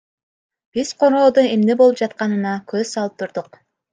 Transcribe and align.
Биз 0.77 0.93
короодо 1.03 1.43
эмне 1.57 1.77
болуп 1.83 2.01
жатканына 2.01 2.57
көз 2.73 2.95
салып 2.95 3.23
турдук. 3.23 3.63